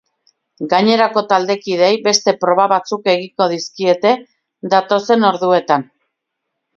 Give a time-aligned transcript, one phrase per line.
[0.69, 4.15] Gainerako taldekideei beste proba batzuk egingo dizkiete
[4.75, 5.85] datozen orduetan.